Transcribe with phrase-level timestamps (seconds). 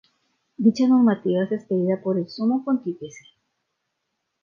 [0.57, 3.23] Dicha normatividad es expedida por el Sumo Pontífice.